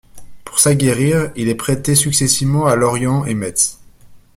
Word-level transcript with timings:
Pour 0.45 0.57
s'aguerrir, 0.57 1.31
il 1.35 1.47
est 1.47 1.53
prêté 1.53 1.93
successivement 1.93 2.65
à 2.65 2.75
Lorient 2.75 3.23
et 3.25 3.35
Metz. 3.35 3.79